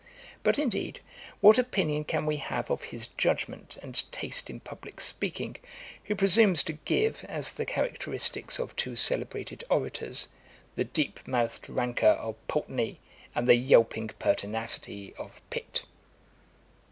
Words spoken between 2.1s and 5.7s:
we have of his judgement, and taste in publick speaking,